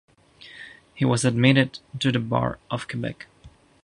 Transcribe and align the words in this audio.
He 0.95 1.05
was 1.05 1.23
admitted 1.23 1.77
to 1.99 2.11
the 2.11 2.17
Bar 2.17 2.57
of 2.71 2.87
Quebec. 2.87 3.27